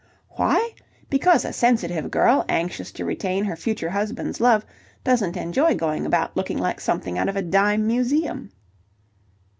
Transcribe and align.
"Why? 0.29 0.71
Because 1.11 1.45
a 1.45 1.53
sensitive 1.53 2.09
girl, 2.09 2.43
anxious 2.49 2.91
to 2.93 3.05
retain 3.05 3.43
her 3.45 3.55
future 3.55 3.91
husband's 3.91 4.41
love, 4.41 4.65
doesn't 5.03 5.37
enjoy 5.37 5.75
going 5.75 6.07
about 6.07 6.35
looking 6.35 6.57
like 6.57 6.81
something 6.81 7.19
out 7.19 7.29
of 7.29 7.35
a 7.35 7.43
dime 7.43 7.85
museum." 7.85 8.49